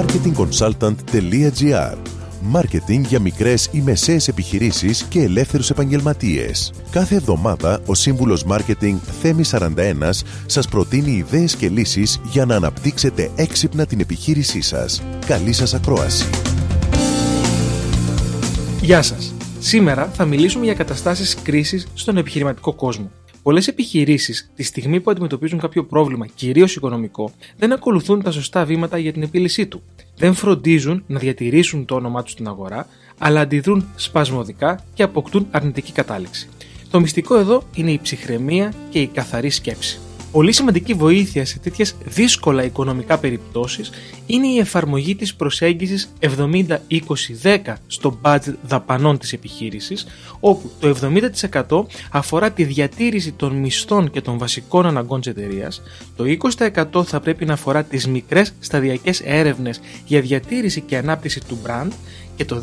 marketingconsultant.gr 0.00 1.96
Μάρκετινγκ 2.42 3.04
για 3.04 3.20
μικρές 3.20 3.68
ή 3.72 3.80
μεσαίες 3.80 4.28
επιχειρήσεις 4.28 5.02
και 5.02 5.22
ελεύθερους 5.22 5.70
επαγγελματίες. 5.70 6.72
Κάθε 6.90 7.14
εβδομάδα 7.14 7.80
ο 7.86 7.94
σύμβουλος 7.94 8.44
Μάρκετινγκ 8.44 8.98
Θέμη 9.20 9.42
41 9.50 9.68
σας 10.46 10.68
προτείνει 10.68 11.10
ιδέες 11.10 11.56
και 11.56 11.68
λύσεις 11.68 12.20
για 12.24 12.44
να 12.44 12.56
αναπτύξετε 12.56 13.30
έξυπνα 13.34 13.86
την 13.86 14.00
επιχείρησή 14.00 14.60
σας. 14.60 15.02
Καλή 15.26 15.52
σας 15.52 15.74
ακρόαση. 15.74 16.30
Γεια 18.80 19.02
σας. 19.02 19.34
Σήμερα 19.58 20.10
θα 20.14 20.24
μιλήσουμε 20.24 20.64
για 20.64 20.74
καταστάσεις 20.74 21.34
κρίσης 21.42 21.86
στον 21.94 22.16
επιχειρηματικό 22.16 22.74
κόσμο. 22.74 23.10
Πολλές 23.42 23.68
επιχειρήσεις, 23.68 24.50
τη 24.56 24.62
στιγμή 24.62 25.00
που 25.00 25.10
αντιμετωπίζουν 25.10 25.58
κάποιο 25.58 25.84
πρόβλημα, 25.84 26.26
κυρίως 26.26 26.76
οικονομικό, 26.76 27.32
δεν 27.58 27.72
ακολουθούν 27.72 28.22
τα 28.22 28.30
σωστά 28.30 28.64
βήματα 28.64 28.98
για 28.98 29.12
την 29.12 29.22
επίλυσή 29.22 29.66
του. 29.66 29.82
Δεν 30.16 30.34
φροντίζουν 30.34 31.04
να 31.06 31.18
διατηρήσουν 31.18 31.84
το 31.84 31.94
όνομά 31.94 32.22
τους 32.22 32.32
στην 32.32 32.48
αγορά, 32.48 32.86
αλλά 33.18 33.40
αντιδρούν 33.40 33.88
σπασμωδικά 33.96 34.84
και 34.94 35.02
αποκτούν 35.02 35.46
αρνητική 35.50 35.92
κατάληξη. 35.92 36.48
Το 36.90 37.00
μυστικό 37.00 37.36
εδώ 37.36 37.62
είναι 37.74 37.90
η 37.90 37.98
ψυχραιμία 38.02 38.74
και 38.90 39.00
η 39.00 39.06
καθαρή 39.06 39.50
σκέψη. 39.50 40.00
Πολύ 40.32 40.52
σημαντική 40.52 40.94
βοήθεια 40.94 41.44
σε 41.44 41.58
τέτοιες 41.58 41.94
δύσκολα 42.04 42.64
οικονομικά 42.64 43.18
περιπτώσεις 43.18 43.90
είναι 44.26 44.46
η 44.46 44.58
εφαρμογή 44.58 45.14
της 45.14 45.34
προσέγγισης 45.34 46.12
70-20-10 47.42 47.74
στο 47.86 48.20
budget 48.22 48.54
δαπανών 48.62 49.18
της 49.18 49.32
επιχείρησης, 49.32 50.06
όπου 50.40 50.70
το 50.80 50.88
70% 50.88 51.86
αφορά 52.10 52.50
τη 52.50 52.64
διατήρηση 52.64 53.32
των 53.32 53.56
μισθών 53.56 54.10
και 54.10 54.20
των 54.20 54.38
βασικών 54.38 54.86
αναγκών 54.86 55.20
της 55.20 55.30
εταιρείας, 55.30 55.82
το 56.16 56.24
20% 56.24 57.04
θα 57.04 57.20
πρέπει 57.20 57.44
να 57.44 57.52
αφορά 57.52 57.84
τις 57.84 58.06
μικρές 58.06 58.54
σταδιακές 58.60 59.20
έρευνες 59.20 59.80
για 60.04 60.20
διατήρηση 60.20 60.80
και 60.80 60.96
ανάπτυξη 60.96 61.40
του 61.40 61.58
brand 61.66 61.90
και 62.36 62.44
το 62.44 62.60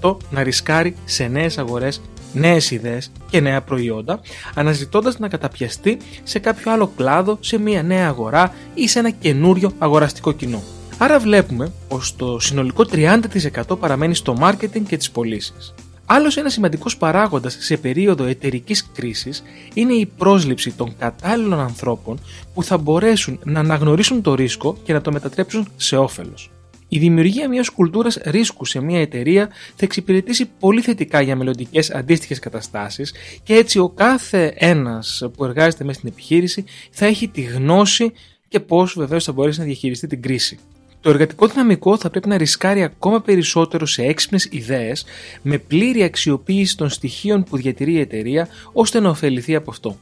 10% 0.00 0.16
να 0.30 0.42
ρισκάρει 0.42 0.94
σε 1.04 1.26
νέες 1.26 1.58
αγορές, 1.58 2.00
νέες 2.32 2.70
ιδέες 2.70 3.10
και 3.30 3.40
νέα 3.40 3.60
προϊόντα, 3.60 4.20
αναζητώντας 4.54 5.18
να 5.18 5.28
καταπιαστεί 5.28 5.96
σε 6.22 6.38
κάποιο 6.38 6.72
άλλο 6.72 6.92
κλάδο, 6.96 7.38
σε 7.40 7.58
μια 7.58 7.82
νέα 7.82 8.06
αγορά 8.08 8.54
ή 8.74 8.88
σε 8.88 8.98
ένα 8.98 9.10
καινούριο 9.10 9.72
αγοραστικό 9.78 10.32
κοινό. 10.32 10.62
Άρα 10.98 11.18
βλέπουμε 11.18 11.72
πως 11.88 12.16
το 12.16 12.38
συνολικό 12.38 12.84
30% 12.92 13.78
παραμένει 13.78 14.14
στο 14.14 14.36
marketing 14.40 14.82
και 14.88 14.96
τις 14.96 15.10
πωλήσεις. 15.10 15.74
Άλλος 16.06 16.36
ένας 16.36 16.52
σημαντικός 16.52 16.96
παράγοντας 16.96 17.56
σε 17.60 17.76
περίοδο 17.76 18.24
εταιρικής 18.24 18.90
κρίσης 18.94 19.42
είναι 19.74 19.92
η 19.92 20.06
πρόσληψη 20.06 20.72
των 20.72 20.96
κατάλληλων 20.98 21.60
ανθρώπων 21.60 22.20
που 22.54 22.62
θα 22.62 22.78
μπορέσουν 22.78 23.38
να 23.44 23.60
αναγνωρίσουν 23.60 24.22
το 24.22 24.34
ρίσκο 24.34 24.76
και 24.84 24.92
να 24.92 25.00
το 25.00 25.12
μετατρέψουν 25.12 25.68
σε 25.76 25.96
όφελος. 25.96 26.50
Η 26.94 26.98
δημιουργία 26.98 27.48
μιας 27.48 27.68
κουλτούρας 27.68 28.18
ρίσκου 28.24 28.64
σε 28.64 28.80
μια 28.80 29.00
εταιρεία 29.00 29.48
θα 29.48 29.84
εξυπηρετήσει 29.84 30.50
πολύ 30.58 30.80
θετικά 30.80 31.20
για 31.20 31.36
μελλοντικές 31.36 31.90
αντίστοιχες 31.90 32.38
καταστάσεις 32.38 33.14
και 33.42 33.54
έτσι 33.54 33.78
ο 33.78 33.88
κάθε 33.88 34.54
ένας 34.56 35.22
που 35.36 35.44
εργάζεται 35.44 35.84
μέσα 35.84 35.98
στην 35.98 36.10
επιχείρηση 36.12 36.64
θα 36.90 37.06
έχει 37.06 37.28
τη 37.28 37.40
γνώση 37.40 38.12
και 38.48 38.60
πώς 38.60 38.94
βεβαίως 38.96 39.24
θα 39.24 39.32
μπορέσει 39.32 39.58
να 39.58 39.64
διαχειριστεί 39.64 40.06
την 40.06 40.22
κρίση. 40.22 40.58
Το 41.00 41.10
εργατικό 41.10 41.46
δυναμικό 41.46 41.96
θα 41.96 42.10
πρέπει 42.10 42.28
να 42.28 42.36
ρισκάρει 42.36 42.82
ακόμα 42.82 43.20
περισσότερο 43.20 43.86
σε 43.86 44.02
έξυπνες 44.02 44.48
ιδέες 44.50 45.04
με 45.42 45.58
πλήρη 45.58 46.02
αξιοποίηση 46.02 46.76
των 46.76 46.88
στοιχείων 46.88 47.44
που 47.44 47.56
διατηρεί 47.56 47.92
η 47.92 48.00
εταιρεία 48.00 48.48
ώστε 48.72 49.00
να 49.00 49.08
ωφεληθεί 49.08 49.54
από 49.54 49.70
αυτό. 49.70 49.98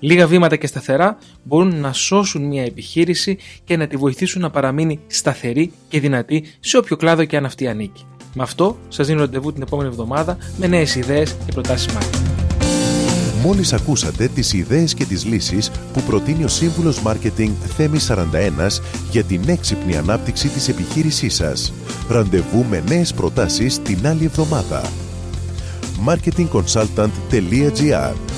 Λίγα 0.00 0.26
βήματα 0.26 0.56
και 0.56 0.66
σταθερά 0.66 1.18
μπορούν 1.42 1.80
να 1.80 1.92
σώσουν 1.92 2.42
μια 2.42 2.62
επιχείρηση 2.62 3.38
και 3.64 3.76
να 3.76 3.86
τη 3.86 3.96
βοηθήσουν 3.96 4.40
να 4.40 4.50
παραμείνει 4.50 5.00
σταθερή 5.06 5.72
και 5.88 6.00
δυνατή 6.00 6.44
σε 6.60 6.76
όποιο 6.76 6.96
κλάδο 6.96 7.24
και 7.24 7.36
αν 7.36 7.44
αυτή 7.44 7.68
ανήκει. 7.68 8.06
Με 8.34 8.42
αυτό 8.42 8.78
σας 8.88 9.06
δίνω 9.06 9.20
ραντεβού 9.20 9.52
την 9.52 9.62
επόμενη 9.62 9.88
εβδομάδα 9.88 10.38
με 10.56 10.66
νέες 10.66 10.94
ιδέες 10.94 11.36
και 11.46 11.52
προτάσεις 11.52 11.94
marketing. 11.94 12.28
Μόλις 13.42 13.72
ακούσατε 13.72 14.28
τις 14.28 14.52
ιδέες 14.52 14.94
και 14.94 15.04
τις 15.04 15.24
λύσεις 15.24 15.70
που 15.92 16.02
προτείνει 16.02 16.44
ο 16.44 16.48
σύμβουλος 16.48 17.02
Μάρκετινγκ 17.02 17.54
Θέμη 17.76 17.98
41 18.08 18.80
για 19.10 19.24
την 19.24 19.42
έξυπνη 19.46 19.96
ανάπτυξη 19.96 20.48
της 20.48 20.68
επιχείρησής 20.68 21.34
σας. 21.34 21.72
Ραντεβού 22.08 22.64
με 22.70 22.82
νέες 22.88 23.14
προτάσεις 23.14 23.82
την 23.82 24.06
άλλη 24.06 24.24
εβδομάδα. 24.24 24.82
marketingconsultant.gr 26.06 28.37